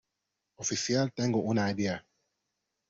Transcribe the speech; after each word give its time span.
oficial, 0.55 1.11
tengo 1.13 1.41
una 1.43 1.69
idea. 1.69 2.03